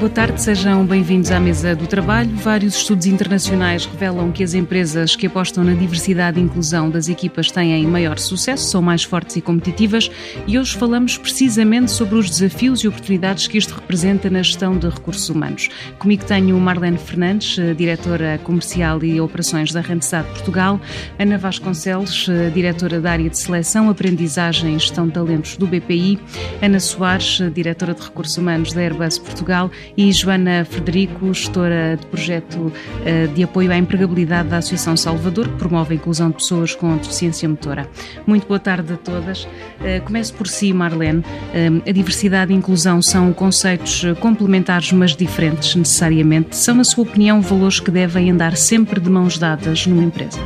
[0.00, 2.30] Boa tarde, sejam bem-vindos à mesa do trabalho.
[2.36, 7.50] Vários estudos internacionais revelam que as empresas que apostam na diversidade e inclusão das equipas
[7.50, 10.10] têm maior sucesso, são mais fortes e competitivas
[10.46, 14.88] e hoje falamos precisamente sobre os desafios e oportunidades que isto representa na gestão de
[14.88, 15.68] recursos humanos.
[15.98, 20.80] Comigo tenho Marlene Fernandes, diretora comercial e operações da Randstad Portugal,
[21.18, 26.18] Ana Vasconcelos, diretora da área de seleção, aprendizagem e gestão de talentos do BPI,
[26.62, 32.72] Ana Soares, diretora de recursos humanos da Airbus Portugal e Joana Frederico, gestora de projeto
[33.04, 36.96] eh, de apoio à empregabilidade da Associação Salvador, que promove a inclusão de pessoas com
[36.96, 37.86] deficiência motora.
[38.26, 39.46] Muito boa tarde a todas.
[39.84, 41.22] Eh, começo por si, Marlene.
[41.52, 46.56] Eh, a diversidade e inclusão são conceitos complementares, mas diferentes necessariamente.
[46.56, 50.40] São, na sua opinião, valores que devem andar sempre de mãos dadas numa empresa?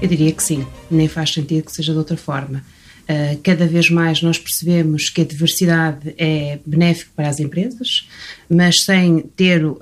[0.00, 2.62] Eu diria que sim, nem faz sentido que seja de outra forma.
[3.08, 8.06] Uh, cada vez mais nós percebemos que a diversidade é benéfica para as empresas,
[8.50, 9.78] mas sem ter, uh,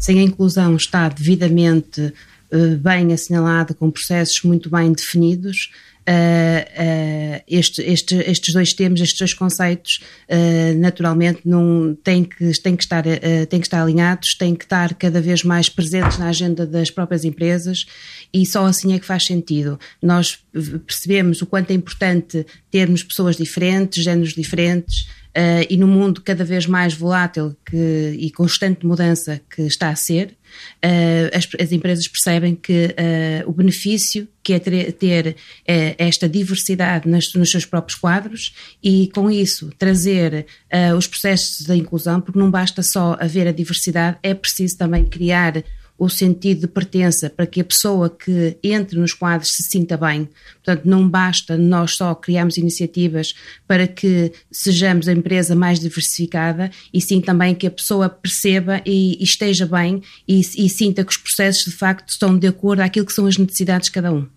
[0.00, 5.70] sem a inclusão estar devidamente uh, bem assinalada, com processos muito bem definidos,
[6.06, 12.52] Uh, uh, este, este, estes dois temas, estes dois conceitos, uh, naturalmente não têm que,
[12.60, 13.02] têm, que estar,
[13.48, 17.24] têm que estar alinhados, têm que estar cada vez mais presentes na agenda das próprias
[17.24, 17.86] empresas
[18.32, 19.78] e só assim é que faz sentido.
[20.02, 20.38] Nós
[20.86, 26.44] percebemos o quanto é importante termos pessoas diferentes, géneros diferentes, Uh, e no mundo cada
[26.44, 30.36] vez mais volátil que, e constante mudança que está a ser,
[30.84, 35.36] uh, as, as, empresas percebem que uh, o benefício que é ter, ter
[35.98, 40.46] esta diversidade nas, nos seus próprios quadros e, com isso, trazer
[40.98, 45.64] os processos da inclusão, porque não basta só haver a diversidade, é preciso também criar
[45.98, 50.28] o sentido de pertença para que a pessoa que entre nos quadros se sinta bem.
[50.64, 53.34] Portanto, não basta nós só criarmos iniciativas
[53.66, 59.16] para que sejamos a empresa mais diversificada e sim também que a pessoa perceba e,
[59.20, 63.06] e esteja bem e, e sinta que os processos de facto estão de acordo àquilo
[63.06, 64.33] que são as necessidades de cada um.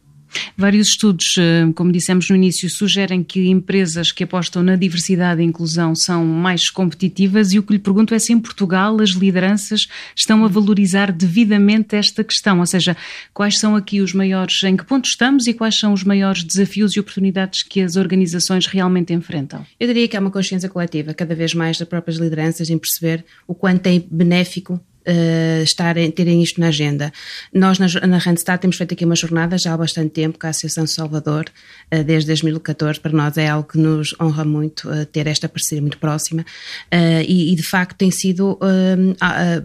[0.57, 5.45] Vários estudos, eh, como dissemos no início, sugerem que empresas que apostam na diversidade e
[5.45, 9.87] inclusão são mais competitivas e o que lhe pergunto é se em Portugal as lideranças
[10.15, 12.95] estão a valorizar devidamente esta questão, ou seja,
[13.33, 16.95] quais são aqui os maiores, em que ponto estamos e quais são os maiores desafios
[16.95, 19.65] e oportunidades que as organizações realmente enfrentam?
[19.79, 23.23] Eu diria que há uma consciência coletiva, cada vez mais das próprias lideranças em perceber
[23.47, 27.11] o quanto é benéfico uh, estarem, terem isto na agenda.
[27.53, 30.49] Nós na, na Randstad temos feito aqui uma jornada já há bastante tempo com a
[30.49, 31.45] Associação Salvador,
[31.93, 35.81] uh, desde 2014, para nós é algo que nos honra muito uh, ter esta parceria
[35.81, 36.45] muito próxima
[37.27, 38.59] e, e, de facto tem sido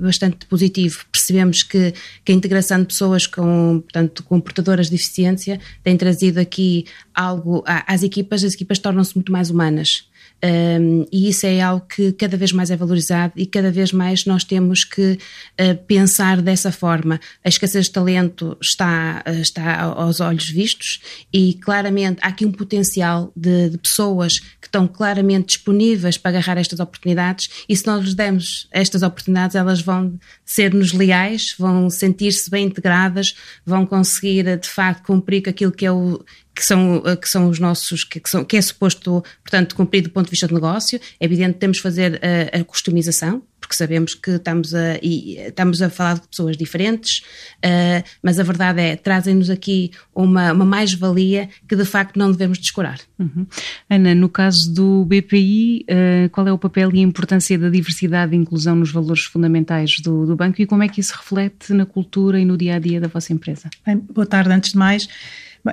[0.01, 1.05] bastante positivo.
[1.11, 1.93] Percebemos que,
[2.25, 7.63] que a integração de pessoas com, portanto, com portadoras de deficiência tem trazido aqui algo
[7.67, 10.07] às equipas, as equipas tornam-se muito mais humanas.
[10.45, 14.27] Um, e isso é algo que cada vez mais é valorizado e cada vez mais
[14.27, 17.21] nós temos que uh, pensar dessa forma.
[17.45, 21.01] A escassez de talento está, uh, está aos olhos vistos
[21.33, 26.59] e claramente há aqui um potencial de, de, pessoas que estão claramente disponíveis para agarrar
[26.59, 32.51] estas oportunidades e se nós lhes demos estas oportunidades elas vão ser-nos leais, vão sentir-se
[32.51, 37.49] bem integradas, vão conseguir de facto cumprir aquilo que é o que são, que são
[37.49, 41.01] os nossos, que, são, que é suposto, portanto, cumprir do ponto de vista de negócio.
[41.19, 45.39] É evidente que temos de fazer a, a customização, porque sabemos que estamos a, e,
[45.39, 47.23] estamos a falar de pessoas diferentes,
[47.65, 52.59] uh, mas a verdade é, trazem-nos aqui uma, uma mais-valia que de facto não devemos
[52.59, 52.99] descurar.
[53.19, 53.47] Uhum.
[53.89, 58.35] Ana, no caso do BPI, uh, qual é o papel e a importância da diversidade
[58.35, 61.87] e inclusão nos valores fundamentais do, do banco e como é que isso reflete na
[61.87, 63.71] cultura e no dia-a-dia -dia da vossa empresa?
[63.87, 65.09] Bem, boa tarde, antes de mais.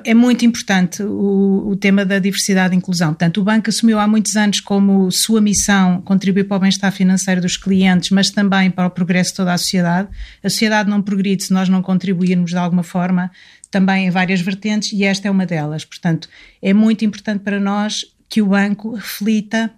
[0.03, 3.09] É muito importante o, o, tema da diversidade e inclusão.
[3.09, 7.41] Portanto, o banco assumiu há muitos anos como sua missão contribuir para o bem-estar financeiro
[7.41, 10.07] dos clientes, mas também para o progresso de toda a sociedade.
[10.43, 13.31] A sociedade não progride se nós não contribuirmos de alguma forma
[13.71, 15.83] também em várias vertentes e esta é uma delas.
[15.83, 16.29] Portanto,
[16.61, 19.71] é muito importante para nós que o banco reflita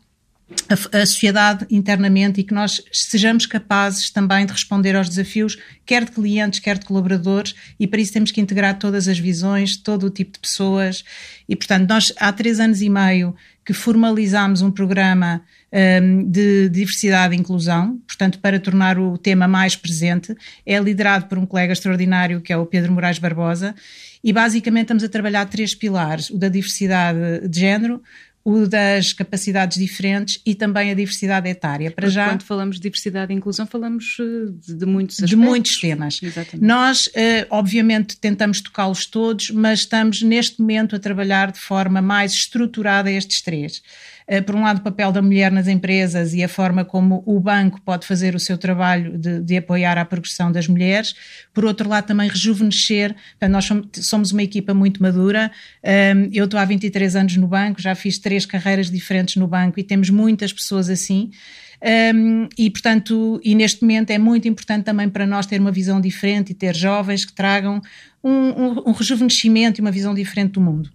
[0.70, 6.06] a, a, sociedade internamente e que nós sejamos capazes também de responder aos desafios, quer
[6.06, 10.06] de clientes, quer de colaboradores, e para isso temos que integrar todas as visões, todo
[10.06, 11.04] o tipo de pessoas.
[11.48, 17.36] E, portanto, nós há três anos e meio que formalizámos um programa um, de diversidade
[17.36, 20.36] e inclusão, portanto, para tornar o tema mais presente.
[20.66, 23.76] É liderado por um colega extraordinário que é o Pedro Moraes Barbosa.
[24.24, 28.02] E basicamente estamos a trabalhar três pilares: o da diversidade de género,
[28.44, 31.92] o das capacidades diferentes e também a diversidade etária.
[31.92, 35.30] Para já, quando falamos de diversidade e inclusão, falamos eh, de, de muitos aspectos.
[35.30, 36.20] De muitos temas.
[36.22, 36.66] Exatamente.
[36.66, 42.34] Nós, eh, obviamente, tentamos tocá-los todos, mas estamos neste momento a trabalhar de forma mais
[42.34, 43.82] estruturada estes três.
[44.32, 47.40] Uh, por um lado, o papel da mulher nas empresas e a forma como o
[47.40, 51.14] banco pode fazer o seu trabalho de, de apoiar a progressão das mulheres,
[51.54, 53.16] por outro lado, também rejuvenescer.
[53.40, 53.70] Portanto, nós
[54.06, 55.52] somos, uma equipa muito madura.
[55.84, 59.80] Um, eu estou há 23 anos no banco, já fiz três carreiras diferentes no banco
[59.80, 61.32] e temos muitas pessoas assim.
[61.84, 66.00] Um, e, portanto, e neste momento é muito importante também para nós ter uma visão
[66.00, 67.82] diferente e ter jovens que tragam
[68.24, 70.92] um, um, um rejuvenescimento e uma visão diferente do mundo.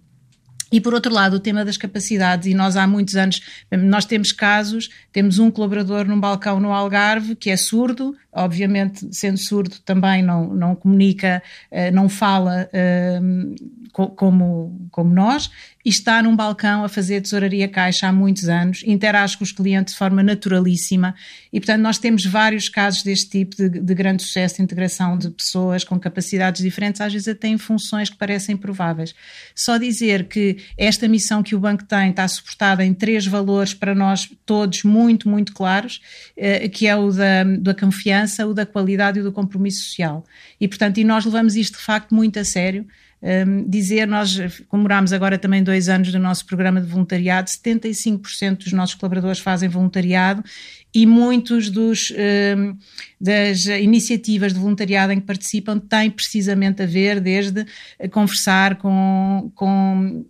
[0.71, 3.41] E por outro lado, o tema das capacidades, e nós há muitos anos,
[3.71, 9.37] nós temos casos, temos um colaborador num balcão no Algarve que é surdo, obviamente, sendo
[9.37, 11.41] surdo, também não, não comunica,
[11.71, 13.55] eh, não fala ehm,
[14.15, 15.49] como, como nós,
[15.83, 19.93] e está num balcão a fazer tesouraria caixa há muitos anos, interage com os clientes
[19.93, 21.15] de forma naturalíssima,
[21.51, 25.29] e portanto nós temos vários casos deste tipo de, de grande sucesso de integração de
[25.29, 29.15] pessoas com capacidades diferentes, às vezes até em funções que parecem prováveis.
[29.55, 33.95] Só dizer que esta missão que o banco tem está suportada em três valores para
[33.95, 36.01] nós todos muito, muito claros,
[36.35, 40.23] eh, que é o da, da confiança, o da qualidade e do compromisso social.
[40.59, 42.85] E, portanto, e nós levamos isto de facto muito a sério.
[43.19, 44.37] Um, dizer, nós
[44.67, 49.67] comemorámos agora também dois anos do nosso programa de voluntariado, 75% dos nossos colaboradores fazem
[49.67, 50.43] voluntariado
[50.93, 52.77] e muitos dos, um,
[53.19, 57.65] das iniciativas de voluntariado em que participam têm precisamente a ver desde
[58.11, 60.23] conversar com, com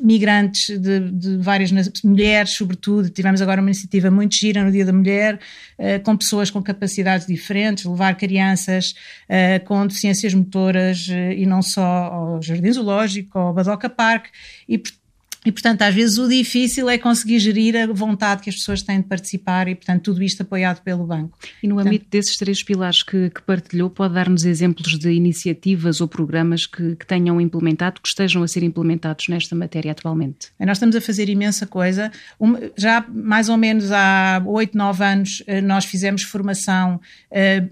[0.00, 1.70] migrantes de, de, várias
[2.04, 3.10] mulheres, sobretudo.
[3.10, 5.40] Tivemos agora uma iniciativa muito gira no Dia da Mulher,
[5.78, 8.94] uh, com pessoas com capacidades diferentes, levar crianças
[9.28, 14.26] uh, com deficiências motoras uh, e não só ao Jardim Zoológico, ao Badoca Park,
[14.68, 14.80] e,
[15.44, 19.00] e, portanto, às vezes o difícil é conseguir gerir a vontade que as pessoas têm
[19.00, 21.38] de participar e, portanto, tudo isto apoiado pelo banco.
[21.62, 26.00] E no âmbito portanto, desses três pilares que, que partilhou, pode dar-nos exemplos de iniciativas
[26.00, 30.48] ou programas que, que, tenham implementado, que estejam a ser implementados nesta matéria atualmente?
[30.58, 32.12] Nós estamos a fazer imensa coisa.
[32.76, 37.00] Já mais ou menos há oito, nove anos eh, nós fizemos formação,
[37.30, 37.64] eh,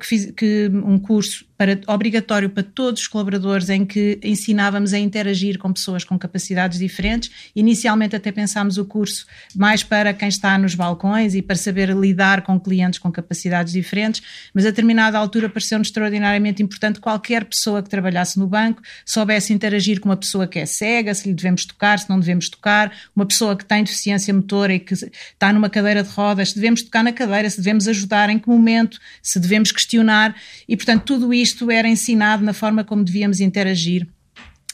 [0.00, 5.58] que, que um curso para, obrigatório para todos os colaboradores em que ensinávamos a interagir
[5.58, 7.30] com pessoas com capacidades diferentes.
[7.54, 12.40] Inicialmente até pensámos o curso mais para quem está nos balcões e para saber lidar
[12.40, 14.22] com clientes com capacidades diferentes,
[14.54, 20.00] mas a determinada altura pareceu-nos extraordinariamente importante qualquer pessoa que trabalhasse no banco soubesse interagir
[20.00, 23.26] com uma pessoa que é cega, se lhe devemos tocar, se não devemos tocar, uma
[23.26, 27.04] pessoa que tem deficiência motora e que está numa cadeira de rodas, se devemos tocar
[27.04, 30.34] na cadeira, se devemos ajudar, em que momento, se devemos questionar
[30.66, 34.06] e, portanto, tudo isto isto era ensinado na forma como devíamos interagir.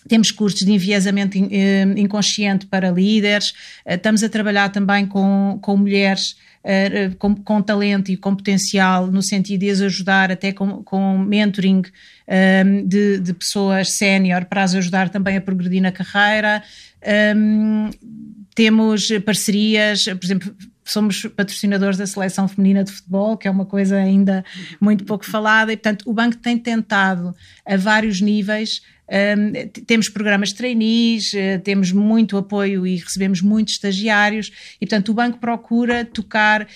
[0.08, 3.52] Temos cursos de enviesamento eh, inconsciente para líderes,
[3.84, 9.08] eh, estamos a trabalhar também com, com mulheres eh, com, com, talento e com potencial,
[9.08, 11.82] no sentido de as ajudar até com, com mentoring
[12.84, 16.62] de, de, pessoas sénior para as ajudar também a progredir na carreira.
[18.54, 20.54] temos parcerias, por exemplo,
[20.90, 24.44] somos patrocinadores da seleção feminina de futebol, que é uma coisa ainda
[24.80, 27.34] muito pouco falada, e portanto o banco tem tentado
[27.64, 28.82] a vários níveis.
[29.08, 34.50] Um, temos programas de trainees, uh, temos muito apoio e recebemos muitos estagiários,
[34.80, 36.66] e portanto o banco procura tocar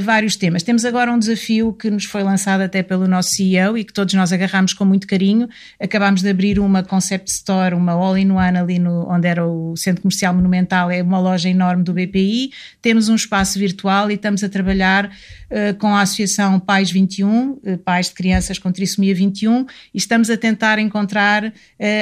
[0.00, 0.62] vários temas.
[0.62, 4.14] Temos agora um desafio que nos foi lançado até pelo nosso CEO e que todos
[4.14, 5.48] nós agarramos com muito carinho.
[5.78, 10.32] Acabámos de abrir uma concept store, uma all-in-one ali no, onde era o Centro Comercial
[10.32, 12.50] Monumental, é uma loja enorme do BPI.
[12.80, 17.60] Temos um espaço virtual e estamos a trabalhar uh, com a Associação Pais 21, uh,
[17.64, 21.52] eh, Pais de Crianças com Trissomia 21, e estamos a tentar encontrar uh,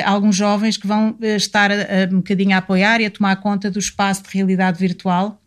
[0.04, 1.78] alguns jovens que vão estar a, a,
[2.12, 5.41] um bocadinho a apoiar e a tomar conta do espaço de realidade virtual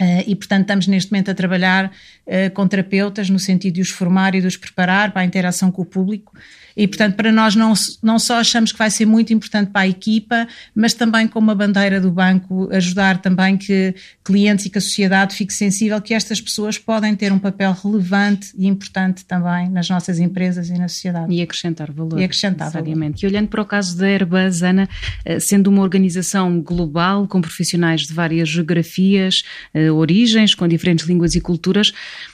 [0.00, 3.90] Uh, e, portanto, estamos neste momento a trabalhar uh, com terapeutas no sentido de os
[3.90, 6.32] formar e de os preparar para a interação com o público
[6.76, 9.88] e, portanto, para nós não, não só achamos que vai ser muito importante para a
[9.88, 14.80] equipa, mas também como uma bandeira do banco, ajudar também que clientes e que a
[14.80, 19.88] sociedade fique sensível que estas pessoas podem ter um papel relevante e importante também nas
[19.88, 21.32] nossas empresas e na sociedade.
[21.32, 22.18] E acrescentar valor.
[22.18, 23.12] E acrescentar valor.
[23.22, 24.88] E olhando para o caso da Airbus, Ana,
[25.24, 29.42] eh, sendo uma organização global com profissionais de várias geografias,
[29.74, 31.92] eh, origens, com diferentes línguas e culturas,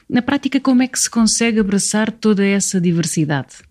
[0.08, 3.67] na prática, como é que se consegue abraçar toda essa diversidade?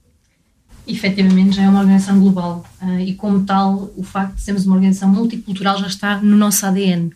[0.88, 4.75] Efetivamente já é uma organização global uh, e como tal o facto de sermos uma
[4.75, 7.12] organização multicultural já está no nosso ADN.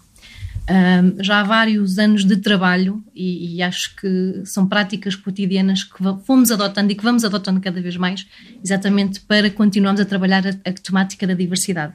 [0.62, 5.98] Uh, já há vários anos de trabalho e, e, acho que são práticas cotidianas que
[6.24, 8.28] fomos adotando e que vamos adotando cada vez mais,
[8.64, 11.94] exatamente para continuarmos a trabalhar a, a temática da diversidade.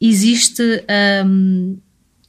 [0.00, 0.62] Existe,
[1.26, 1.78] um,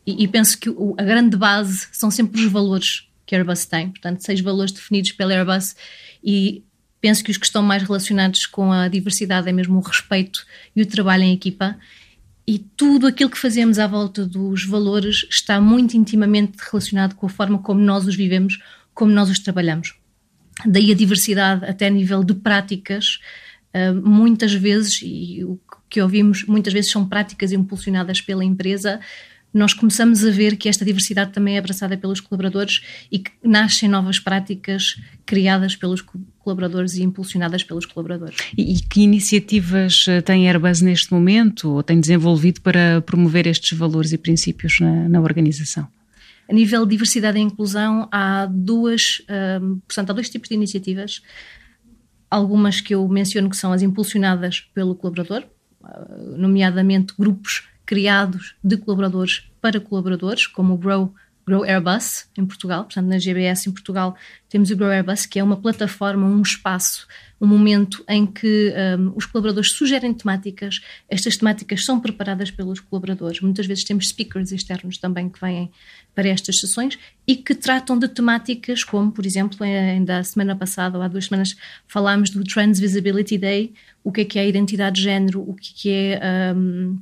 [0.06, 3.66] e, e, penso que o, a grande base são sempre os valores que a Airbus
[3.66, 5.76] tem, portanto, seis valores definidos pela Airbus
[6.24, 6.64] e
[7.04, 10.82] Penso que os que estão mais relacionados com a diversidade é mesmo o respeito e
[10.82, 11.78] o trabalho em equipa.
[12.48, 17.30] e tudo aquilo que fazemos à volta dos valores está muito intimamente relacionado com a
[17.30, 18.58] forma como nós os vivemos,
[18.94, 19.96] como nós os trabalhamos.
[20.66, 23.20] Daí a diversidade até a nível de práticas,
[23.74, 29.02] ah, muitas vezes, e o que ouvimos muitas vezes são práticas impulsionadas pela empresa,
[29.54, 32.82] nós começamos a ver que esta diversidade também é abraçada pelos colaboradores
[33.12, 36.04] e que nascem novas práticas criadas pelos
[36.40, 38.38] colaboradores e impulsionadas pelos colaboradores.
[38.58, 44.12] E, que iniciativas eh, tem Airbus neste momento ou tem desenvolvido para promover estes valores
[44.12, 45.88] e princípios na, na organização?
[46.50, 49.22] A nível de diversidade e inclusão, há duas,
[49.62, 51.22] um, portanto, há dois tipos de iniciativas.
[52.30, 55.44] Algumas que eu menciono que são as impulsionadas pelo colaborador,
[55.82, 61.14] uh, nomeadamente grupos criados de colaboradores para colaboradores, como o Grow,
[61.46, 64.16] Grow Airbus em Portugal, portanto na GBS em Portugal
[64.50, 67.08] temos o Grow Airbus, que é uma plataforma, um espaço,
[67.40, 73.42] um momento em que um, os colaboradores sugerem temáticas, estas temáticas são preparadas pelos colaboradores,
[73.42, 75.70] muitas vezes temos speakers externos também que vêm
[76.16, 76.98] para estas sessões
[77.28, 81.26] e que tratam de temáticas como, por exemplo, ainda a semana passada ou há duas
[81.26, 81.56] semanas
[81.88, 83.74] falámos do Trans Visibility Day,
[84.04, 86.54] o que é que é a identidade de género, o que é...
[86.56, 86.98] Um,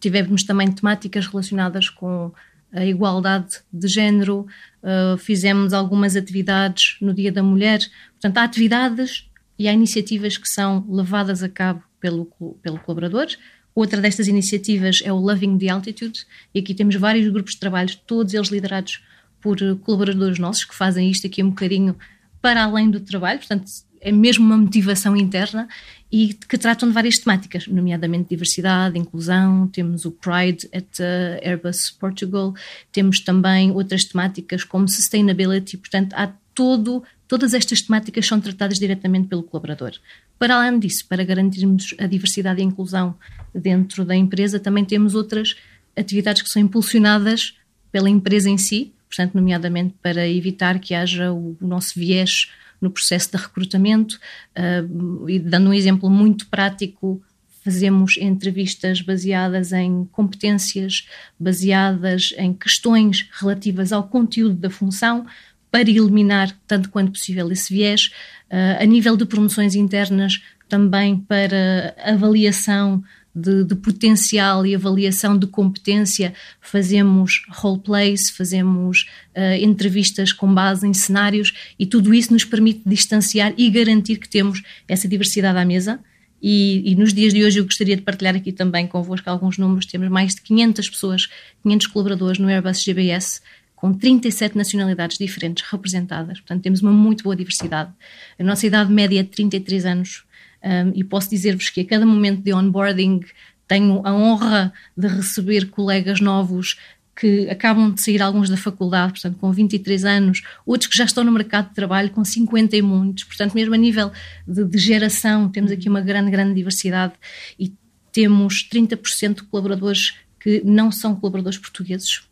[0.00, 2.32] tivemos também temáticas relacionadas com
[2.72, 4.46] a igualdade de género,
[4.82, 7.80] uh, fizemos algumas atividades no Dia da Mulher.
[8.12, 9.28] Portanto, há atividades
[9.58, 12.26] e há iniciativas que são levadas a cabo pelo,
[12.62, 13.28] pelo colaborador.
[13.74, 17.94] Outra destas iniciativas é o Loving the Altitude, e aqui temos vários grupos de trabalho,
[18.06, 19.02] todos eles liderados
[19.40, 21.96] por colaboradores nossos que fazem isto aqui um bocadinho
[22.40, 23.66] para além do trabalho, portanto,
[24.00, 25.68] é mesmo uma motivação interna
[26.10, 31.00] e que tratam de várias temáticas, nomeadamente diversidade, inclusão, temos o Pride at
[31.42, 32.54] Airbus Portugal,
[32.92, 39.28] temos também outras temáticas como sustainability, portanto há todo, todas estas temáticas são tratadas diretamente
[39.28, 39.92] pelo colaborador.
[40.38, 43.14] Para além disso, para garantirmos a diversidade e a inclusão
[43.54, 45.56] dentro da empresa, também temos outras
[45.96, 47.56] atividades que são impulsionadas
[47.90, 53.30] pela empresa em si, portanto, nomeadamente para evitar que haja o nosso viés no processo
[53.30, 54.18] de recrutamento.
[54.56, 57.22] Uh, e dando um exemplo muito prático,
[57.64, 65.26] fazemos entrevistas baseadas em competências, baseadas em questões relativas ao conteúdo da função,
[65.70, 68.12] para eliminar tanto quanto possível esse viés.
[68.50, 73.02] Uh, a nível de promoções internas, também para avaliação
[73.36, 80.94] de, de, potencial e avaliação de competência, fazemos roleplays, fazemos uh, entrevistas com base em
[80.94, 86.00] cenários e tudo isso nos permite distanciar e garantir que temos essa diversidade à mesa.
[86.42, 89.86] E, e, nos dias de hoje eu gostaria de partilhar aqui também convosco alguns números.
[89.86, 91.28] Temos mais de 500 pessoas,
[91.62, 93.42] 500 colaboradores no Airbus GBS,
[93.74, 96.38] com 37 nacionalidades diferentes representadas.
[96.40, 97.92] Portanto, temos uma muito boa diversidade.
[98.38, 100.24] A nossa idade média é de 33 anos,
[100.66, 103.20] um, e posso dizer-vos que a cada momento de onboarding
[103.68, 106.76] tenho a honra de receber colegas novos
[107.18, 111.24] que acabam de sair alguns da faculdade, portanto, com 23 anos, outros que já estão
[111.24, 114.12] no mercado de trabalho com 50 e muitos, portanto, mesmo a nível
[114.46, 117.14] de, de geração, temos aqui uma grande, grande diversidade
[117.58, 117.72] e
[118.12, 122.22] temos 30% de colaboradores que não são colaboradores portugueses,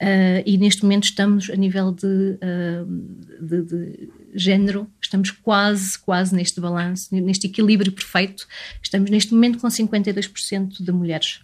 [0.00, 6.34] Uh, e neste momento estamos a nível de, uh, de, de, género, estamos quase, quase
[6.34, 8.46] neste balanço, neste equilíbrio perfeito.
[8.82, 11.40] Estamos neste momento com 52% de mulheres.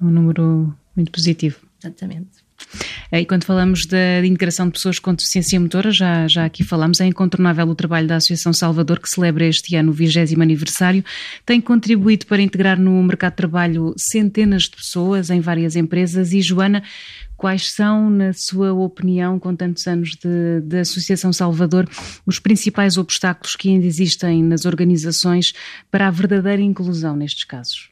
[0.00, 1.66] Um número muito positivo.
[1.80, 2.47] Exatamente.
[3.10, 7.06] E quando falamos da integração de pessoas com deficiência motora, já, já aqui falamos, é
[7.06, 11.04] incontornável o trabalho da Associação Salvador, que celebra este ano o 20 aniversário.
[11.46, 16.32] Tem contribuído para integrar no mercado de trabalho centenas de pessoas em várias empresas.
[16.32, 16.82] E, Joana,
[17.36, 21.88] quais são, na sua opinião, com tantos anos de, de Associação Salvador,
[22.26, 25.52] os principais obstáculos que ainda existem nas organizações
[25.90, 27.90] para a verdadeira inclusão nestes casos?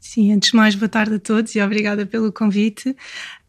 [0.00, 2.96] Sim, antes de mais, boa tarde a todos e obrigada pelo convite.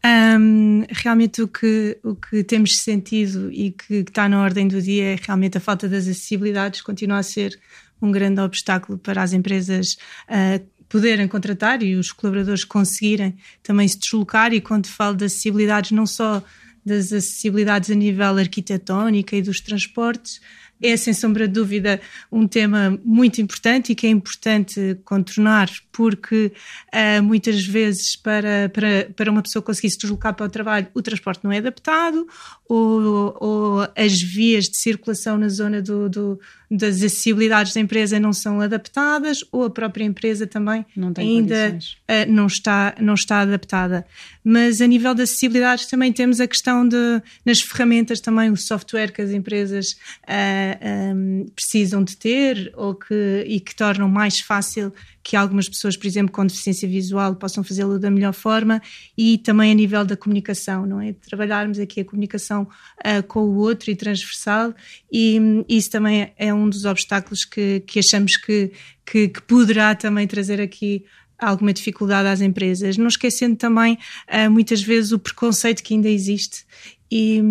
[0.02, 4.80] Um, realmente o que, o que temos sentido e que, que está na ordem do
[4.80, 7.58] dia é realmente a falta das acessibilidades, continua a ser
[8.00, 13.98] um grande obstáculo para as empresas uh, poderem contratar e os colaboradores conseguirem também se
[13.98, 14.54] deslocar.
[14.54, 16.42] E quando falo de acessibilidades, não só
[16.84, 20.40] das acessibilidades a nível arquitetónico e dos transportes,
[20.82, 26.52] é sem sombra de dúvida um tema muito importante e que é importante contornar porque
[26.94, 31.02] uh, muitas vezes para, para, para uma pessoa conseguir se deslocar para o trabalho o
[31.02, 32.26] transporte não é adaptado
[32.68, 38.32] ou, ou as vias de circulação na zona do, do, das acessibilidades da empresa não
[38.32, 40.86] são adaptadas ou a própria empresa também
[41.16, 44.06] ainda uh, não, está, não está adaptada.
[44.44, 49.12] Mas a nível de acessibilidades também temos a questão de, nas ferramentas também, o software
[49.12, 54.38] que as empresas uh, eh, um, precisam de ter ou que, e que tornam mais
[54.40, 54.92] fácil
[55.30, 58.82] que algumas pessoas, por exemplo, com deficiência visual, possam fazê-lo da melhor forma
[59.16, 61.12] e também a nível da comunicação, não é?
[61.12, 64.74] Trabalharmos aqui a comunicação uh, com o outro e transversal,
[65.12, 68.72] e um, isso também é um dos obstáculos que, que achamos que,
[69.06, 71.04] que, que poderá também trazer aqui
[71.40, 76.64] alguma dificuldade às empresas, não esquecendo também uh, muitas vezes o preconceito que ainda existe
[77.10, 77.42] e,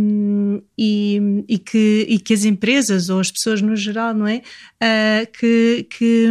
[0.77, 4.41] e, e, que, e que as empresas ou as pessoas no geral, não é?
[4.81, 6.27] Uh, que, que,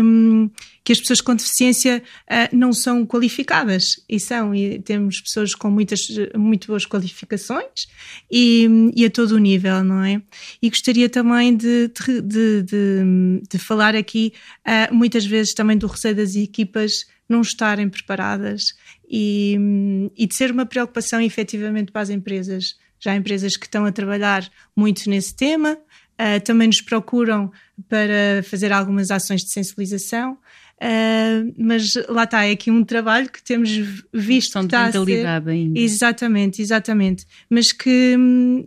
[0.83, 5.71] que as pessoas com deficiência uh, não são qualificadas e são, e temos pessoas com
[5.71, 6.01] muitas,
[6.35, 7.87] muito boas qualificações
[8.31, 10.23] e, e a todo o nível, não é?
[10.63, 11.89] E gostaria também de,
[12.23, 14.33] de, de, de falar aqui
[14.67, 18.75] uh, muitas vezes também do receio das equipas não estarem preparadas
[19.09, 23.85] e, e de ser uma preocupação efetivamente para as empresas já há empresas que estão
[23.85, 27.51] a trabalhar muito nesse tema, uh, também nos procuram
[27.89, 30.37] para fazer algumas ações de sensibilização.
[30.81, 33.69] Uh, mas lá está, é aqui um trabalho que temos
[34.15, 35.77] visto São de mentalidade ainda.
[35.77, 37.27] Exatamente, exatamente.
[37.51, 38.17] Mas que,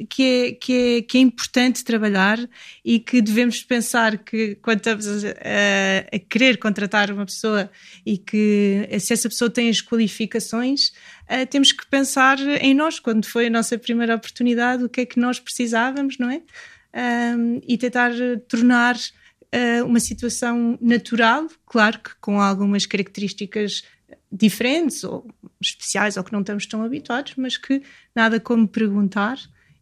[0.09, 2.37] que, é, que, é, que é importante trabalhar
[2.83, 5.29] e que devemos pensar que quando estamos a,
[6.13, 7.71] a querer contratar uma pessoa
[8.05, 10.89] e que se essa pessoa tem as qualificações,
[11.29, 15.05] uh, temos que pensar em nós, quando foi a nossa primeira oportunidade, o que é
[15.05, 16.41] que nós precisávamos, não é?
[16.93, 18.11] Um, e tentar
[18.49, 18.97] tornar
[19.53, 23.83] uh, uma situação natural, claro que com algumas características
[24.31, 25.27] diferentes ou
[25.61, 27.81] especiais ou que não estamos tão habituados, mas que
[28.15, 29.37] nada como perguntar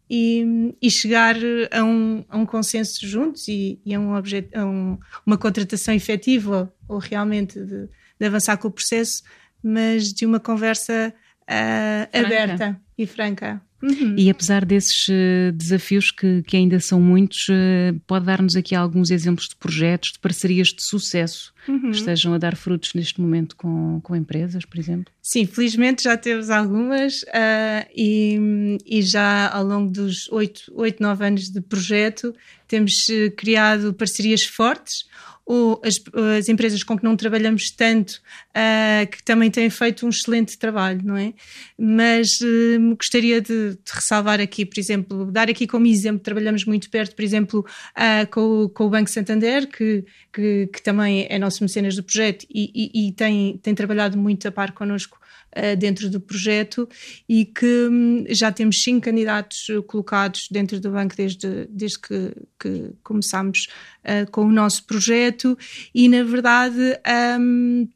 [0.10, 1.36] e, e chegar
[1.72, 5.94] a um, a um, consenso juntos e, e a, um objeto, a um, uma contratação
[5.94, 7.88] efetiva ou, ou realmente de,
[8.20, 9.22] de, avançar com o processo,
[9.62, 13.62] mas de uma conversa uh, aberta e franca.
[13.82, 14.16] Uhum.
[14.18, 19.10] E apesar desses uh, desafios que, que, ainda são muitos, uh, pode dar-nos aqui alguns
[19.10, 21.92] exemplos de projetos, de parcerias de sucesso uhum.
[21.92, 25.14] que estejam a dar frutos neste momento com, com empresas, por exemplo?
[25.22, 31.26] Sim, felizmente já temos algumas uh, e, e, já ao longo dos oito, oito, nove
[31.26, 32.36] anos de projeto
[32.68, 35.06] temos criado parcerias fortes
[35.50, 35.96] ou as,
[36.38, 41.02] as, empresas com que não trabalhamos tanto, uh, que também têm feito um excelente trabalho,
[41.04, 41.34] não é?
[41.76, 46.88] Mas uh, gostaria de, de, ressalvar aqui, por exemplo, dar aqui como exemplo, trabalhamos muito
[46.92, 47.66] perto, por exemplo,
[47.98, 52.46] uh, com, com, o Banco Santander, que, que, que, também é nosso mecenas do projeto
[52.48, 55.18] e, e, e tem, tem trabalhado muito a par connosco
[55.56, 56.88] uh, dentro do projeto
[57.28, 62.92] e que um, já temos cinco candidatos colocados dentro do banco desde, desde que, que
[63.04, 63.68] começámos
[64.04, 65.58] uh, com o nosso projeto
[65.94, 66.98] e, na verdade,
[67.40, 67.88] um,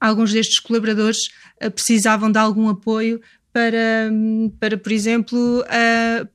[0.00, 1.28] alguns destes colaboradores
[1.62, 3.20] uh, precisavam de algum apoio
[3.52, 5.64] para, hum, para por exemplo,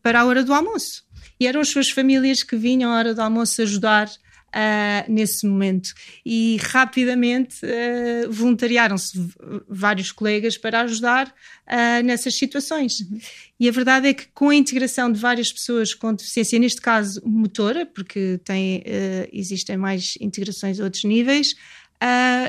[0.02, 1.04] para a hora do almoço.
[1.39, 4.10] E eram as suas famílias que vinham à hora do almoço ajudar
[4.51, 5.93] uh, nesse momento.
[6.25, 9.29] E rapidamente uh, voluntariaram-se
[9.67, 12.99] vários colegas para ajudar uh, nessas situações.
[12.99, 13.19] Uhum.
[13.59, 17.21] E a verdade é que com a integração de várias pessoas com deficiência, neste caso
[17.25, 18.83] motora, porque tem,
[19.31, 21.53] existem mais integrações a outros níveis,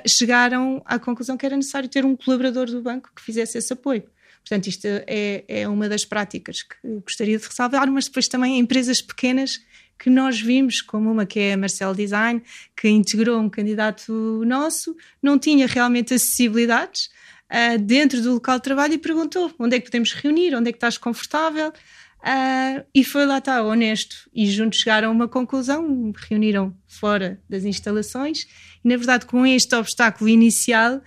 [0.09, 4.05] chegaram à conclusão que era necessário ter um colaborador do banco que fizesse esse apoio.
[4.43, 9.03] Portanto, isto é, é uma das práticas que gostaria de ressalvar, mas depois também empresas
[9.03, 9.61] pequenas
[10.03, 12.43] que nós vimos, como uma que é a Marcel Design,
[12.77, 17.09] que integrou um candidato nosso, não tinha realmente acessibilidades
[17.49, 20.73] uh, dentro do local de trabalho e perguntou onde é que podemos reunir, onde é
[20.73, 21.69] que estás confortável.
[22.19, 24.29] Uh, e foi lá está, honesto.
[24.35, 28.49] E juntos chegaram a uma conclusão, reuniram fora das instalações.
[28.85, 31.03] E, na verdade, com este obstáculo inicial, uh,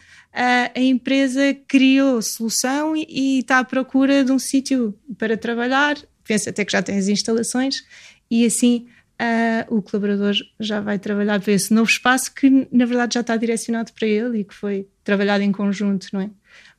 [0.73, 5.97] a empresa criou solução e, e, está à procura de um sítio para trabalhar.
[6.23, 7.83] Pensa até que já tem as instalações
[8.29, 8.87] e assim
[9.21, 13.37] uh, o colaborador já vai trabalhar para esse novo espaço que na verdade já está
[13.37, 16.29] direcionado para ele e que foi trabalhado em conjunto, não é?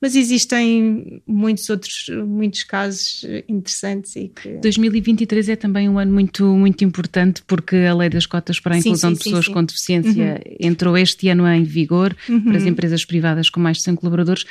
[0.01, 4.59] Mas existem muitos outros muitos casos interessantes e que...
[4.59, 8.79] 2023 é também um ano muito muito importante porque a lei das cotas para a
[8.79, 10.57] inclusão sim, sim, de pessoas sim, com deficiência uhum.
[10.61, 12.43] entrou este ano em vigor uhum.
[12.43, 14.45] para as empresas privadas com mais de 100 colaboradores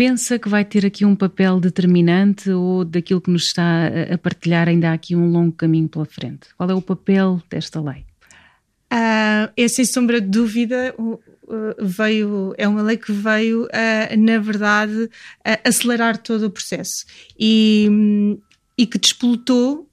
[0.00, 4.66] pensa que vai ter aqui um papel determinante ou daquilo que nos está a partilhar
[4.66, 6.48] ainda há aqui um longo caminho pela frente?
[6.56, 8.06] Qual é o papel desta lei?
[8.90, 10.94] Uh, é sem sombra de dúvida
[11.78, 15.10] veio é uma lei que veio uh, na verdade
[15.62, 17.04] acelerar todo o processo
[17.38, 17.86] e,
[18.78, 19.86] e que despolutou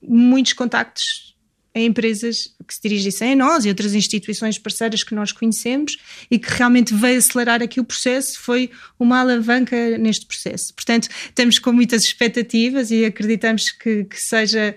[0.00, 1.36] muitos contactos
[1.74, 5.98] a empresas que se dirigissem a nós e outras instituições parceiras que nós conhecemos
[6.30, 10.74] e que realmente veio acelerar aqui o processo, foi uma alavanca neste processo.
[10.74, 14.76] Portanto, estamos com muitas expectativas e acreditamos que, que seja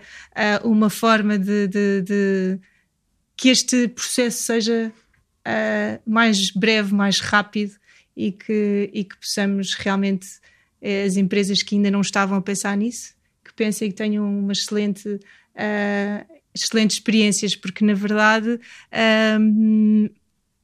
[0.63, 2.59] uh, uma forma de, de, de,
[3.35, 4.93] que este processo seja
[5.47, 7.73] uh, mais breve, mais rápido
[8.15, 10.27] e que, e que possamos realmente,
[10.81, 14.53] uh, as empresas que ainda não estavam a pensar nisso, que pensem que tenham uma
[14.53, 18.59] excelente, uh, excelentes experiências, porque na verdade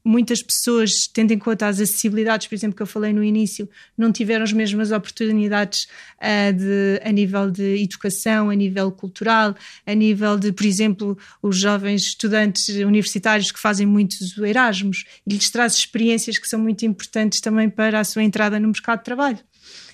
[0.04, 4.12] muitas pessoas, tendo em conta as acessibilidades, por exemplo, que eu falei no início, não
[4.12, 10.38] tiveram as mesmas oportunidades uh, de, a nível de educação, a nível cultural, a nível
[10.38, 16.38] de, por exemplo, os jovens estudantes universitários que fazem muitos Erasmus, e lhes traz experiências
[16.38, 19.40] que são muito importantes também para a sua entrada no mercado de trabalho.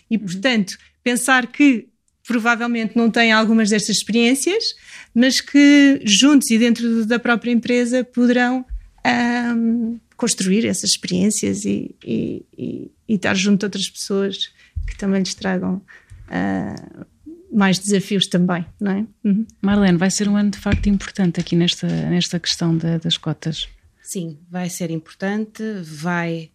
[0.09, 0.23] E, uhum.
[0.23, 1.89] portanto, pensar que
[2.25, 4.75] provavelmente não têm algumas destas experiências,
[5.13, 8.65] mas que juntos e dentro da própria empresa poderão
[9.55, 14.51] um, construir essas experiências e, e, e, e, estar junto de outras pessoas
[14.87, 15.81] que também lhes tragam
[16.27, 17.05] uh,
[17.51, 19.05] mais desafios também, não é?
[19.23, 19.45] Uhum.
[19.61, 23.69] Marlene, vai ser um ano de facto importante aqui nesta, nesta questão da, das cotas.
[24.01, 26.49] Sim, vai ser importante, vai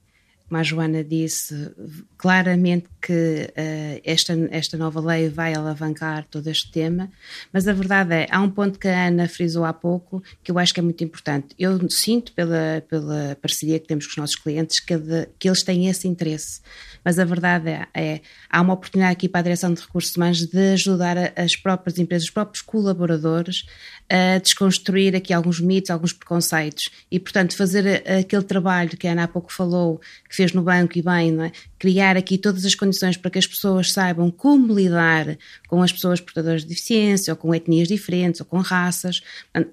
[0.50, 1.70] como a Joana disse,
[2.18, 7.08] claramente que uh, esta, esta nova lei vai alavancar todo este tema,
[7.52, 10.58] mas a verdade é, há um ponto que a Ana frisou há pouco que eu
[10.58, 11.54] acho que é muito importante.
[11.56, 15.62] Eu sinto pela, pela parceria que temos com os nossos clientes que, de, que eles
[15.62, 16.60] têm esse interesse,
[17.04, 20.44] mas a verdade é, é, há uma oportunidade aqui para a Direção de Recursos Humanos
[20.46, 23.66] de ajudar as próprias empresas, os próprios colaboradores
[24.11, 29.25] a desconstruir aqui alguns mitos, alguns preconceitos e, portanto, fazer aquele trabalho que a Ana
[29.25, 31.53] há pouco falou, que fez no banco e bem, é?
[31.81, 36.20] criar aqui todas as condições para que as pessoas saibam como lidar com as pessoas
[36.20, 39.23] portadoras de deficiência ou com etnias diferentes ou com raças.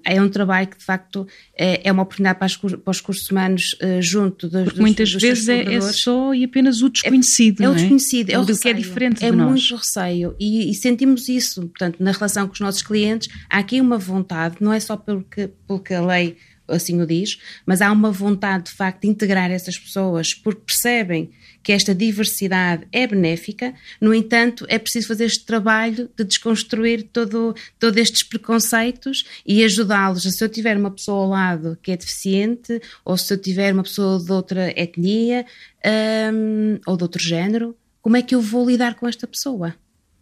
[0.04, 3.30] É um trabalho que, de facto, é, é uma oportunidade para, as, para os cursos
[3.30, 7.60] humanos uh, junto dos, Porque muitas dos vezes é, é, só e apenas o desconhecido.
[7.60, 10.74] É, é o desconhecido, é o, o que é diferente É muito receio e, e,
[10.74, 11.60] sentimos isso.
[11.60, 14.27] Portanto, na relação com os nossos clientes, há aqui uma vontade,
[14.60, 16.36] não é só pelo que, a lei
[16.68, 21.30] assim o diz, mas há uma vontade de facto de integrar essas pessoas porque percebem
[21.62, 27.54] que esta diversidade é benéfica, no entanto, é preciso fazer este trabalho de desconstruir todo,
[27.78, 30.22] todos estes preconceitos e ajudá-los.
[30.22, 33.82] Se eu tiver uma pessoa ao lado que é deficiente, ou se eu tiver uma
[33.82, 35.44] pessoa de outra etnia
[36.32, 39.74] um, ou de outro género, como é que eu vou lidar com esta pessoa?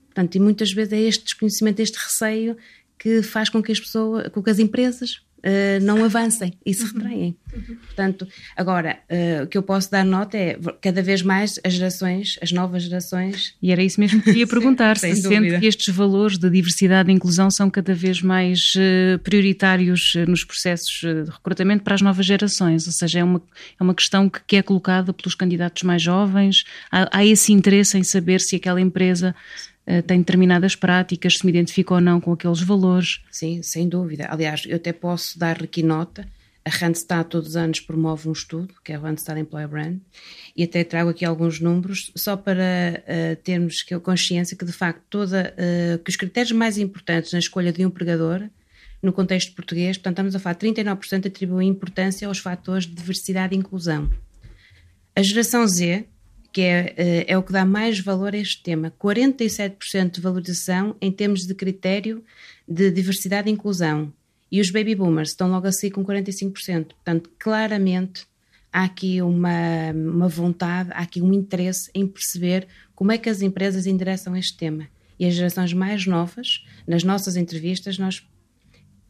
[0.06, 2.56] Portanto, e muitas vezes é este desconhecimento, este receio
[2.98, 6.82] que faz com que as pessoas, com que as empresas uh, não avancem e se
[6.82, 6.88] uhum.
[6.88, 7.36] retraem.
[7.54, 7.76] Uhum.
[7.76, 12.38] Portanto, agora, uh, o que eu posso dar nota é cada vez mais as gerações,
[12.42, 13.54] as novas gerações.
[13.62, 17.14] E era isso mesmo que queria perguntar: se sente que estes valores de diversidade e
[17.14, 22.86] inclusão são cada vez mais uh, prioritários nos processos de recrutamento para as novas gerações,
[22.86, 23.42] ou seja, é uma,
[23.78, 27.96] é uma questão que, que é colocada pelos candidatos mais jovens, há, há esse interesse
[27.96, 29.34] em saber se aquela empresa
[30.06, 33.20] tem determinadas práticas, se me identifica ou não com aqueles valores.
[33.30, 34.26] Sim, sem dúvida.
[34.28, 36.26] Aliás, eu até posso dar aqui nota.
[36.66, 39.98] A Randstad todos os anos promove um estudo, que é o Randstad Employer Brand,
[40.56, 45.54] e até trago aqui alguns números, só para uh, termos consciência que, de facto, toda,
[45.54, 48.48] uh, que os critérios mais importantes na escolha de um empregador,
[49.00, 53.58] no contexto português, portanto, estamos a falar 39% atribuem importância aos fatores de diversidade e
[53.58, 54.10] inclusão.
[55.14, 56.04] A geração Z,
[56.52, 58.92] que é, eh, é o que dá mais valor a este tema.
[58.98, 62.24] 47% de valorização em termos de critério
[62.68, 64.12] de diversidade e inclusão.
[64.50, 66.86] E os baby boomers estão logo assim com 45%.
[66.94, 68.26] Portanto, claramente
[68.72, 73.42] há aqui uma, uma vontade, há aqui um interesse em perceber como é que as
[73.42, 74.88] empresas endereçam este tema.
[75.18, 78.26] E as gerações mais novas, nas nossas entrevistas, nós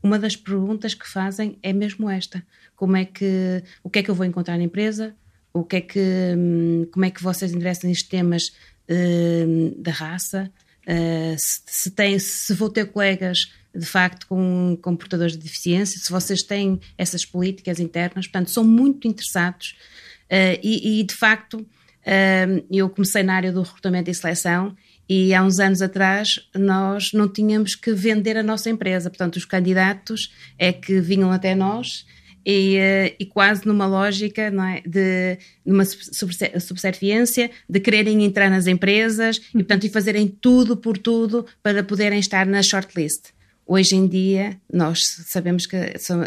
[0.03, 2.45] uma das perguntas que fazem é mesmo esta:
[2.77, 5.15] como é que o que é que eu vou encontrar na empresa?
[5.57, 8.49] O que é que, hum, como é que vocês endereçam estes temas
[8.91, 10.51] uh, da raça,
[10.83, 16.01] uh, se, se, tem, se vou ter colegas de facto com, com portadores de deficiência,
[16.01, 19.77] se vocês têm essas políticas internas, portanto, são muito interessados
[20.31, 24.77] uh, e, e, de facto hum, eu comecei na área do recrutamento e seleção
[25.09, 29.45] e há uns anos atrás nós não tínhamos que vender a nossa empresa, portanto os
[29.45, 32.05] candidatos é que vinham até nós
[32.47, 38.69] e, eh, e, quase numa lógica não é, de numa subserviência, de quererem entrar nas
[38.69, 43.31] empresas e, portanto, e fazerem tudo por tudo para poderem estar na shortlist.
[43.67, 45.75] Hoje em dia, nós sabemos que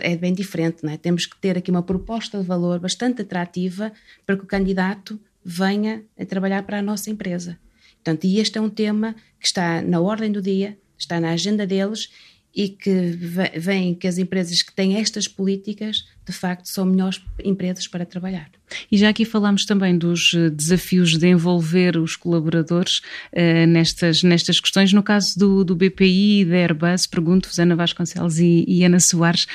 [0.02, 0.98] é bem diferente, não é?
[0.98, 3.94] Temos que ter aqui uma proposta de valor bastante atrativa
[4.26, 7.58] para que o candidato venha a trabalhar para a nossa empresa.
[7.96, 11.66] Portanto, e este é um tema que está na ordem do dia, está na agenda
[11.66, 12.10] deles
[12.56, 13.18] e que
[13.58, 18.50] vem que as empresas que têm estas políticas de facto são melhores empresas para trabalhar.
[18.92, 23.00] E já aqui falámos também dos eh, desafios de envolver os colaboradores
[23.34, 24.94] uh, nestas, nestas questões.
[24.94, 29.48] No caso do, do BPI e da Airbus, pergunto-vos, Ana Vasconcelos e, e Ana Soares,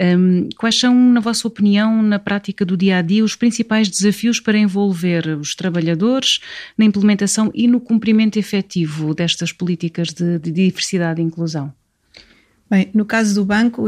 [0.00, 3.90] um, ehm, quais são, na vossa opinião, na prática do dia a dia, os principais
[3.90, 6.40] desafios para envolver os trabalhadores
[6.78, 11.74] na implementação e no cumprimento efetivo destas políticas de, de diversidade e inclusão?
[12.72, 13.84] Bem, no caso do banco,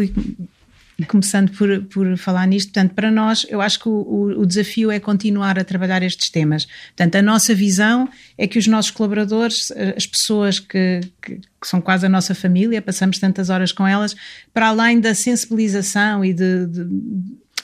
[1.08, 5.00] começando por, por falar nisto, portanto, para nós, eu acho que o, o, desafio é
[5.00, 6.66] continuar a trabalhar estes temas.
[6.88, 11.80] Portanto, a nossa visão é que os nossos colaboradores, as pessoas que, que, que são
[11.80, 14.14] quase a nossa família, passamos tantas horas com elas,
[14.52, 16.86] para além da sensibilização e de, de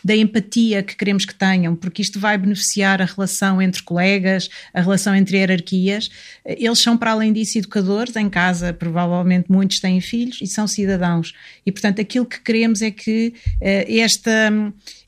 [0.05, 4.81] da empatia que queremos que tenham, porque isto vai beneficiar a relação entre colegas, a
[4.81, 6.11] relação entre hierarquias.
[6.45, 11.33] Eles são, para além disso, educadores em casa, provavelmente muitos têm filhos e são cidadãos.
[11.65, 14.53] E, portanto, aquilo que queremos é que uh, esta,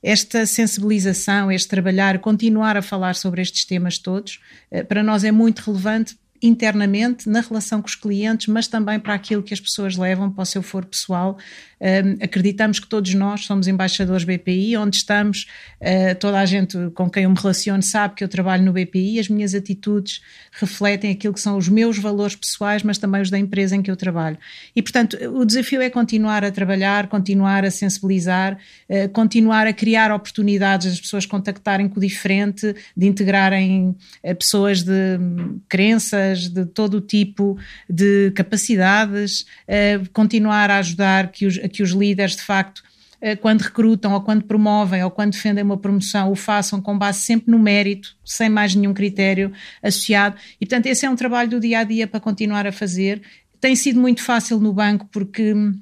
[0.02, 5.32] esta sensibilização, este trabalhar, continuar a falar sobre estes temas todos, uh, para nós é
[5.32, 9.96] muito relevante internamente na relação com os clientes, mas também para aquilo que as pessoas
[9.96, 11.38] levam para o seu foro pessoal
[11.82, 15.48] um, acreditamos que todos nós somos embaixadores BPI, onde estamos,
[15.80, 19.18] uh, toda a gente com quem eu me relaciono sabe que eu trabalho no BPI,
[19.18, 23.38] as minhas atitudes refletem aquilo que são os meus valores pessoais, mas também os da
[23.38, 24.38] empresa em que eu trabalho.
[24.76, 28.56] E, portanto, o desafio é continuar a trabalhar, continuar a sensibilizar,
[28.88, 34.84] uh, continuar a criar oportunidades, as pessoas contactarem com o diferente, de integrarem uh, pessoas
[34.84, 35.58] de um,
[36.32, 37.56] crenças, de todo o tipo
[37.88, 39.46] de capacidades,
[40.12, 42.82] continuar a ajudar que os que os líderes, de facto,
[43.20, 47.20] eh, quando recrutam ou quando promovem ou quando defendem uma promoção, o façam com base
[47.20, 50.36] sempre no mérito, sem mais nenhum critério associado.
[50.60, 53.22] E, portanto, esse é um trabalho do dia a dia para continuar a fazer.
[53.60, 55.78] Tem sido muito fácil no banco porque hum,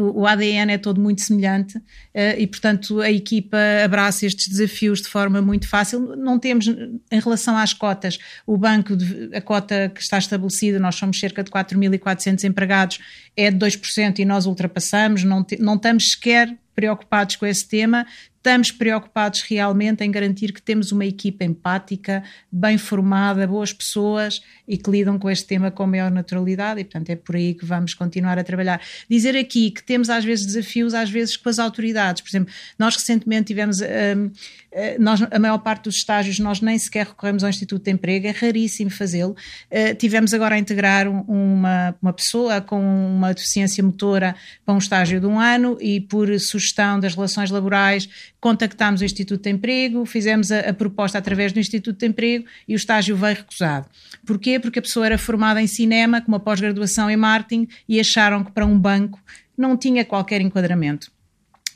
[0.00, 1.80] o ADN é todo muito semelhante
[2.14, 6.16] eh, e, portanto, a equipa abraça estes desafios de forma muito fácil.
[6.16, 8.94] Não temos, em relação às cotas, o banco,
[9.34, 12.98] a cota que está estabelecida, nós somos cerca de 4.400 empregados,
[13.36, 18.06] é de 2% e nós ultrapassamos, não, te, não estamos sequer preocupados com esse tema,
[18.38, 24.78] estamos preocupados realmente em garantir que temos uma equipa empática, bem formada, boas pessoas e
[24.78, 27.94] que lidam com este tema com maior naturalidade e, portanto, é por aí que vamos
[27.94, 28.80] continuar a trabalhar.
[29.10, 32.22] Dizer aqui que temos às vezes desafios, às vezes com as autoridades.
[32.22, 34.30] Por exemplo, nós recentemente tivemos, um,
[34.70, 38.28] eh, nós, a maior parte dos estágios nós nem sequer recorremos ao Instituto de Emprego,
[38.28, 39.34] é raríssimo fazê-lo.
[39.70, 45.20] Uh, tivemos agora a integrar uma, uma pessoa com uma deficiência motora para um estágio
[45.20, 48.08] de um ano e por sugestão das relações laborais
[48.40, 52.74] contactámos o Instituto de Emprego, fizemos a, a, proposta através do Instituto de Emprego e
[52.74, 53.88] o estágio veio recusado.
[54.24, 54.60] Porquê?
[54.60, 58.52] Porque a pessoa era formada em cinema, com uma pós-graduação em marketing e acharam que
[58.52, 59.20] para um banco
[59.56, 61.10] não tinha qualquer enquadramento.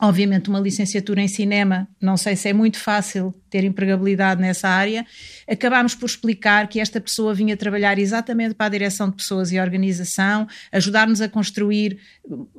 [0.01, 5.05] Obviamente, uma licenciatura em cinema, não sei se é muito fácil ter empregabilidade nessa área,
[5.47, 9.61] acabámos por explicar que esta pessoa vinha trabalhar exatamente para a direção de pessoas e
[9.61, 11.99] organização, ajudar-nos a construir.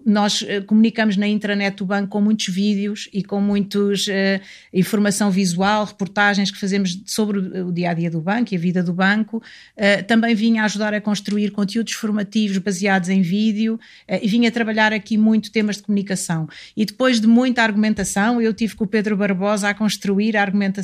[0.06, 4.40] Nós uh, comunicamos na intranet do banco com muitos vídeos e com muitos uh,
[4.72, 8.84] informação visual, reportagens que fazemos sobre o, dia a dia do banco e a vida
[8.84, 9.38] do banco.
[9.38, 13.80] Uh, também vinha ajudar a construir conteúdos formativos baseados em vídeo
[14.22, 16.48] e vinha trabalhar aqui muito temas de comunicação.
[16.78, 20.83] E depois de muita argumentação, eu tive com o Pedro Barbosa a construir a argumentação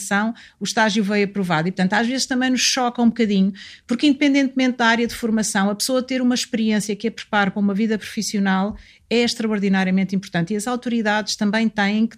[0.60, 1.68] o estágio veio aprovado.
[1.68, 3.54] E, portanto, às vezes também nos choca um bocadinho,
[3.86, 7.60] porque, independentemente da área de formação, a pessoa ter uma experiência que a prepara para
[7.60, 8.76] uma vida profissional
[9.10, 10.54] é extraordinariamente importante.
[10.54, 12.18] E as autoridades também têm que,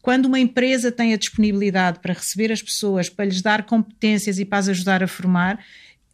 [0.00, 4.44] quando uma empresa tem a disponibilidade para receber as pessoas, para lhes dar competências e
[4.44, 5.58] para as ajudar a formar,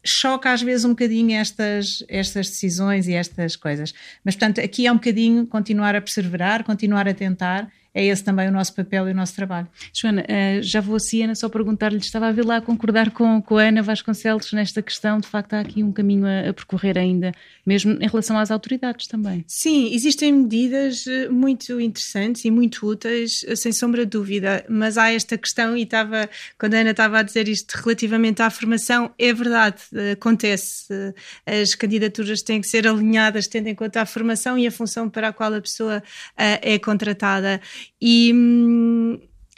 [0.04, 3.94] choca às vezes um bocadinho estas, estas decisões e estas coisas.
[4.22, 8.48] Mas, portanto, aqui é um bocadinho continuar a perseverar, continuar a tentar é esse também
[8.48, 9.68] o nosso papel e o nosso trabalho.
[9.92, 13.40] Joana, eh, já vou assim, Ana, só perguntar-lhe, estava a ver lá a concordar com,
[13.40, 16.98] com a Ana Vasconcelos nesta questão, de facto há aqui um caminho a, a, percorrer
[16.98, 17.32] ainda,
[17.64, 19.44] mesmo em relação às autoridades também.
[19.46, 24.98] Sim, existem medidas eh, muito interessantes e muito úteis, eh, sem sombra de dúvida, mas
[24.98, 26.28] há esta questão, e estava,
[26.58, 31.14] quando a Ana estava a dizer isto relativamente à formação, é verdade, acontece,
[31.46, 35.28] as candidaturas têm que ser alinhadas tendo em conta a formação e a função para
[35.28, 36.02] a qual a pessoa
[36.36, 37.60] é contratada.
[38.00, 38.32] E,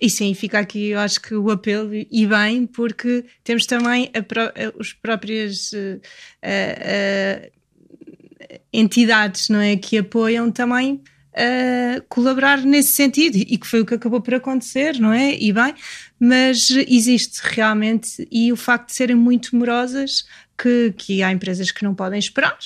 [0.00, 4.78] e sim, fica aqui, eu acho que o apelo, e bem, porque temos também a,
[4.78, 6.00] os próprias uh,
[6.44, 7.50] uh,
[8.72, 11.02] entidades não é, que apoiam também
[11.34, 15.34] a colaborar nesse sentido e que foi o que acabou por acontecer, não é?
[15.38, 15.74] E bem,
[16.18, 20.24] mas existe realmente e o facto de serem muito morosas
[20.56, 22.58] que, que há empresas que não podem esperar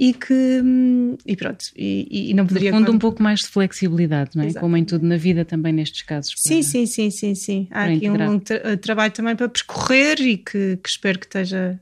[0.00, 0.32] e que
[0.64, 4.42] hum, e pronto e, e não poderia no fundo um pouco mais de flexibilidade não
[4.42, 4.46] é?
[4.46, 4.64] Exato.
[4.64, 7.68] como em tudo na vida também nestes casos sim sim sim sim sim.
[7.70, 11.78] Há aqui um, um tra trabalho também para percorrer e que, que espero que esteja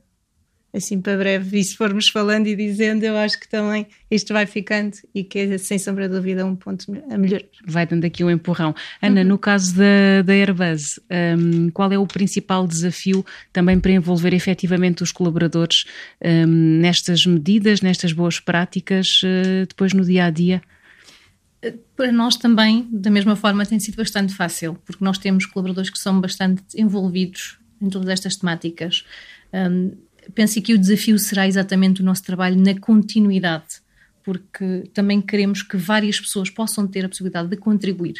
[0.73, 4.45] assim para breve, e se formos falando e dizendo, eu acho que também isto vai
[4.45, 7.41] ficando e que é sem sombra de dúvida um ponto a melhor.
[7.65, 8.75] Vai dando aqui um empurrão.
[9.01, 9.27] Ana, uhum.
[9.27, 10.99] no caso da, da Airbus,
[11.37, 15.85] um, qual é o principal desafio também para envolver efetivamente os colaboradores
[16.23, 20.61] um, nestas medidas, nestas boas práticas, uh, depois no dia a dia?
[21.95, 25.99] Para nós também, da mesma forma, tem sido bastante fácil, porque nós temos colaboradores que
[25.99, 29.05] são bastante envolvidos em todas estas temáticas.
[29.53, 29.91] Um,
[30.33, 33.81] penso que o desafio será exatamente o nosso trabalho na continuidade,
[34.23, 38.15] porque também queremos que várias pessoas possam ter a possibilidade de contribuir.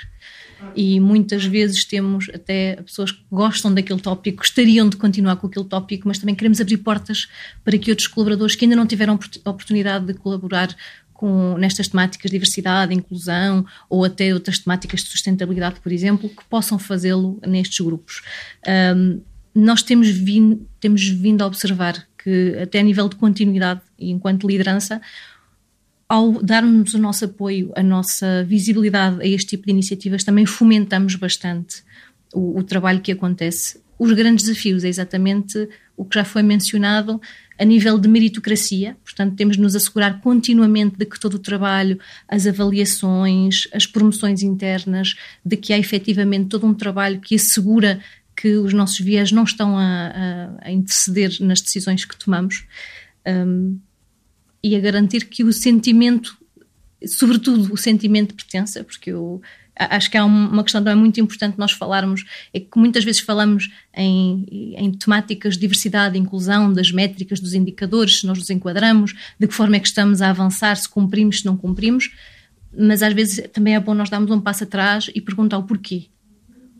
[0.76, 5.66] E muitas vezes temos até pessoas que gostam daquele tópico, gostariam de continuar com aquele
[5.66, 7.28] tópico, mas também queremos abrir portas
[7.64, 10.76] para que outros colaboradores que ainda não tiveram oportunidade de colaborar
[11.20, 16.46] com, nestas temáticas de diversidade, inclusão ou até outras temáticas de sustentabilidade, por exemplo, que
[16.46, 18.22] possam fazê-lo nestes grupos.
[18.96, 19.22] Um,
[19.54, 24.48] nós temos vindo, temos vindo a observar que, até a nível de continuidade e enquanto
[24.48, 25.02] liderança,
[26.08, 31.16] ao darmos o nosso apoio, a nossa visibilidade a este tipo de iniciativas, também fomentamos
[31.16, 31.84] bastante
[32.34, 33.80] o, o trabalho que acontece.
[33.98, 37.22] Os grandes desafios é exatamente o que já foi mencionado
[37.60, 42.00] a nível de meritocracia, portanto, temos de nos assegurar continuamente de que todo o trabalho,
[42.26, 48.00] as avaliações, as promoções internas, de que há efetivamente todo um trabalho que assegura
[48.40, 52.66] que os nossos viés não estão a, a, a interceder nas decisões que tomamos
[53.28, 53.78] um,
[54.64, 56.38] e a garantir que o sentimento,
[57.06, 59.42] sobretudo o sentimento de pertença, porque eu
[59.76, 62.24] acho que há uma questão também muito importante nós falarmos,
[62.54, 64.46] é que muitas vezes falamos em,
[64.78, 69.54] em temáticas de diversidade inclusão, das métricas, dos indicadores, se nós nos enquadramos, de que
[69.54, 72.10] forma é que estamos a avançar, se cumprimos, se não cumprimos,
[72.78, 76.08] mas às vezes também é bom nós darmos um passo atrás e perguntar o porquê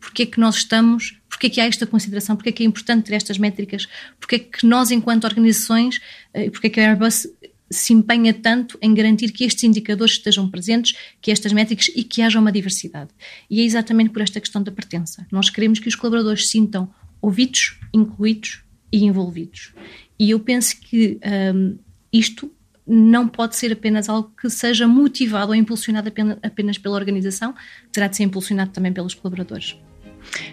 [0.00, 2.66] porque é que nós estamos, porque é que há esta consideração, porque é que é
[2.66, 3.86] importante ter estas métricas,
[4.18, 6.00] porque é que nós, enquanto organizações,
[6.34, 7.26] eh, porque é que a Airbus
[7.70, 12.20] se empenha tanto em garantir que estes indicadores estejam presentes, que estas métricas e que
[12.20, 13.10] haja uma diversidade.
[13.48, 15.24] E é exatamente por esta questão da pertença.
[15.30, 19.72] Nós queremos que os colaboradores se sintam ouvidos, incluídos e envolvidos.
[20.18, 21.20] E eu penso que
[21.54, 21.78] um,
[22.12, 22.52] isto
[22.84, 27.54] não pode ser apenas algo que seja motivado ou impulsionado apenas pela organização,
[27.92, 29.76] terá de ser impulsionado também pelos colaboradores.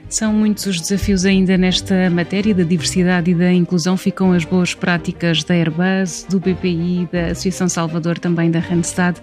[0.10, 3.98] São muitos os desafios ainda nesta matéria da diversidade e da inclusão.
[3.98, 9.20] Ficam as boas práticas da Airbus, do BPI, da Associação Salvador, também da Randstad.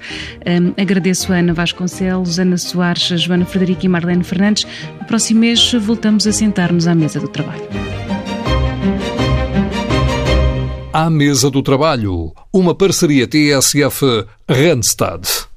[0.47, 4.67] Um, agradeço a Ana Vasconcelos, Ana Soares, a Joana Frederica e Marlene Fernandes.
[5.01, 7.65] No próximo mês voltamos a sentar-nos à mesa do trabalho.
[10.93, 15.54] À mesa do trabalho, uma parceria TSF-Randstad.